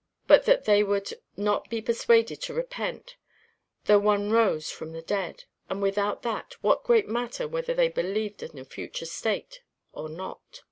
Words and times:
]but 0.27 0.45
that 0.45 0.65
they 0.65 0.81
would 0.81 1.13
not 1.37 1.69
be 1.69 1.79
persuaded 1.79 2.41
to 2.41 2.55
repent, 2.55 3.17
though 3.85 3.99
one 3.99 4.31
rose 4.31 4.71
from 4.71 4.93
the 4.93 5.01
dead; 5.03 5.43
and 5.69 5.79
without 5.79 6.23
that, 6.23 6.53
what 6.61 6.83
great 6.83 7.07
matter 7.07 7.47
whether 7.47 7.75
they 7.75 7.87
believed 7.87 8.41
in 8.41 8.57
a 8.57 8.65
future 8.65 9.05
state 9.05 9.61
or 9.93 10.09
not? 10.09 10.41